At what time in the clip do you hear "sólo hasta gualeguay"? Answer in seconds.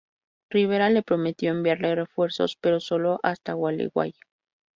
2.79-4.11